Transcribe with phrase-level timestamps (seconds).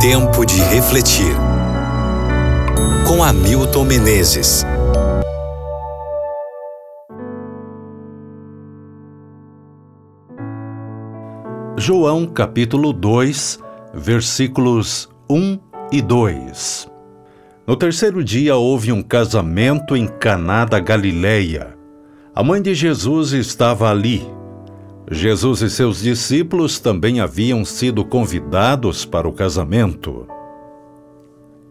[0.00, 1.36] Tempo de refletir.
[3.06, 4.64] Com Hamilton Menezes.
[11.76, 13.60] João capítulo 2,
[13.92, 15.58] versículos 1
[15.92, 16.90] e 2.
[17.66, 21.76] No terceiro dia houve um casamento em Caná da Galileia.
[22.34, 24.39] A mãe de Jesus estava ali.
[25.12, 30.28] Jesus e seus discípulos também haviam sido convidados para o casamento.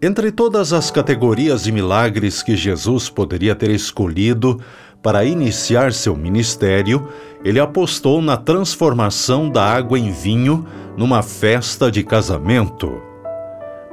[0.00, 4.58] Entre todas as categorias de milagres que Jesus poderia ter escolhido
[5.02, 7.08] para iniciar seu ministério,
[7.44, 13.02] ele apostou na transformação da água em vinho numa festa de casamento.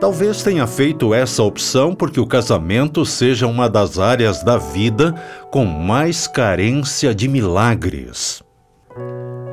[0.00, 5.14] Talvez tenha feito essa opção porque o casamento seja uma das áreas da vida
[5.50, 8.40] com mais carência de milagres.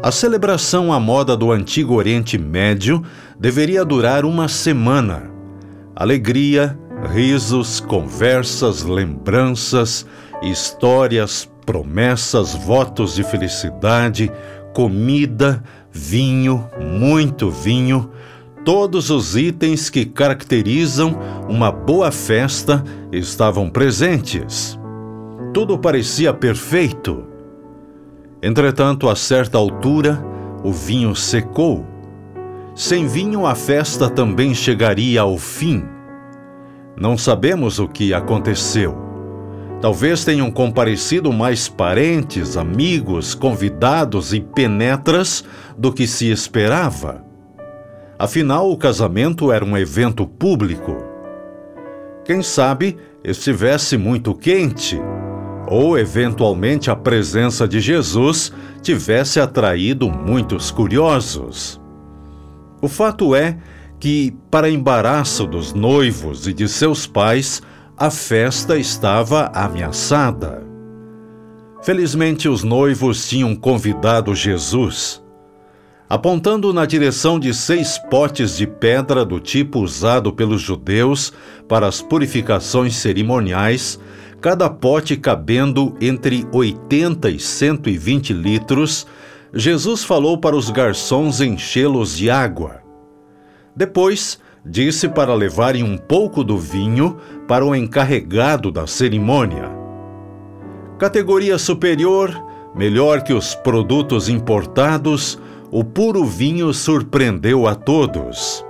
[0.02, 3.04] A celebração à moda do Antigo Oriente Médio
[3.38, 5.30] deveria durar uma semana.
[5.94, 6.80] Alegria,
[7.14, 10.06] risos, conversas, lembranças,
[10.42, 14.32] histórias, promessas, votos de felicidade,
[14.74, 18.10] comida, vinho, muito vinho,
[18.64, 22.82] todos os itens que caracterizam uma boa festa
[23.12, 24.80] estavam presentes.
[25.54, 27.39] Tudo parecia perfeito.
[28.42, 30.24] Entretanto, a certa altura,
[30.64, 31.86] o vinho secou.
[32.74, 35.84] Sem vinho, a festa também chegaria ao fim.
[36.96, 38.98] Não sabemos o que aconteceu.
[39.82, 45.44] Talvez tenham comparecido mais parentes, amigos, convidados e penetras
[45.78, 47.24] do que se esperava.
[48.18, 50.98] Afinal, o casamento era um evento público.
[52.26, 55.02] Quem sabe estivesse muito quente
[55.70, 61.80] ou eventualmente a presença de Jesus tivesse atraído muitos curiosos.
[62.82, 63.58] O fato é
[64.00, 67.62] que, para embaraço dos noivos e de seus pais,
[67.96, 70.64] a festa estava ameaçada.
[71.84, 75.22] Felizmente, os noivos tinham convidado Jesus.
[76.10, 81.32] Apontando na direção de seis potes de pedra do tipo usado pelos judeus
[81.68, 84.00] para as purificações cerimoniais,
[84.42, 89.06] cada pote cabendo entre 80 e 120 litros,
[89.54, 92.82] Jesus falou para os garçons enchê-los de água.
[93.76, 97.18] Depois, disse para levarem um pouco do vinho
[97.48, 99.70] para o encarregado da cerimônia.
[100.98, 102.32] Categoria superior,
[102.76, 105.40] melhor que os produtos importados,
[105.72, 108.66] o puro vinho surpreendeu a todos.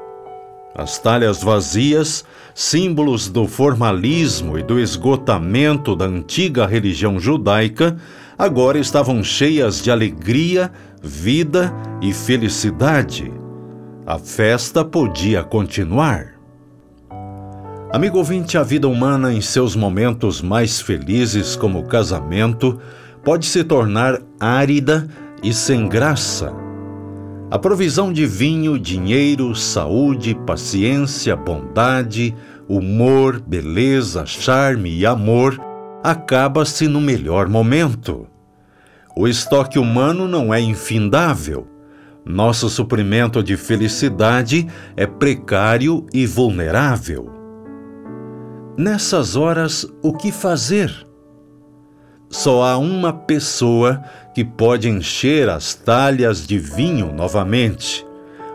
[0.76, 7.98] As talhas vazias, símbolos do formalismo e do esgotamento da antiga religião judaica,
[8.38, 10.72] agora estavam cheias de alegria,
[11.02, 13.32] vida e felicidade.
[14.06, 16.36] A festa podia continuar.
[17.92, 22.80] Amigo ouvinte, a vida humana, em seus momentos mais felizes, como o casamento,
[23.24, 25.08] pode se tornar árida
[25.42, 26.69] e sem graça
[27.52, 32.36] a provisão de vinho, dinheiro, saúde, paciência, bondade,
[32.68, 35.60] humor, beleza, charme e amor
[36.04, 38.28] acaba-se no melhor momento.
[39.18, 41.68] O estoque humano não é infindável.
[42.24, 47.32] Nosso suprimento de felicidade é precário e vulnerável.
[48.78, 51.09] Nessas horas, o que fazer?
[52.30, 54.04] Só há uma pessoa
[54.36, 58.06] que pode encher as talhas de vinho novamente,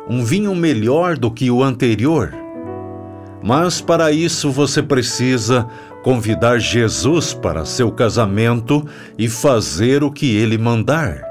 [0.08, 2.32] um vinho melhor do que o anterior.
[3.42, 5.66] Mas para isso você precisa
[6.04, 8.86] convidar Jesus para seu casamento
[9.18, 11.22] e fazer o que ele mandar.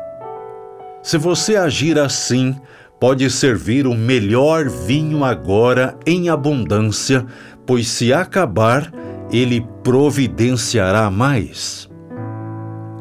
[1.01, 2.55] Se você agir assim,
[2.99, 7.25] pode servir o melhor vinho agora em abundância,
[7.65, 8.91] pois se acabar,
[9.31, 11.92] ele providenciará mais.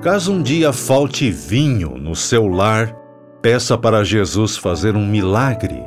[0.03, 2.93] Caso um dia falte vinho no seu lar,
[3.41, 5.81] peça para Jesus fazer um milagre.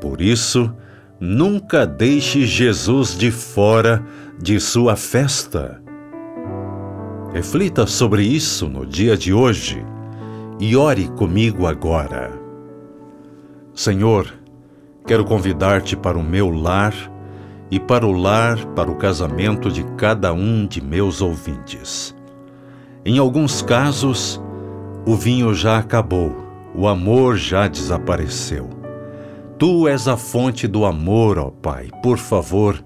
[0.00, 0.74] Por isso,
[1.20, 4.02] nunca deixe Jesus de fora
[4.40, 5.82] de sua festa.
[7.30, 9.84] Reflita sobre isso no dia de hoje
[10.58, 12.32] e ore comigo agora.
[13.74, 14.32] Senhor,
[15.06, 16.94] quero convidar-te para o meu lar
[17.70, 22.18] e para o lar, para o casamento de cada um de meus ouvintes.
[23.04, 24.40] Em alguns casos,
[25.06, 26.36] o vinho já acabou,
[26.74, 28.68] o amor já desapareceu.
[29.58, 31.88] Tu és a fonte do amor, ó Pai.
[32.02, 32.82] Por favor,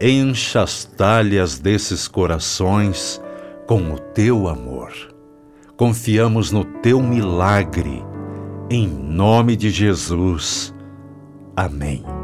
[0.00, 3.22] encha as talhas desses corações
[3.66, 4.92] com o teu amor.
[5.76, 8.04] Confiamos no teu milagre.
[8.70, 10.74] Em nome de Jesus.
[11.56, 12.21] Amém.